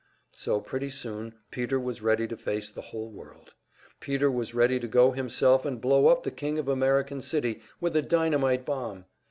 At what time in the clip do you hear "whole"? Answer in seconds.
2.81-3.11